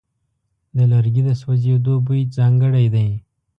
[0.75, 3.09] د لرګي د سوځېدو بوی ځانګړی دی.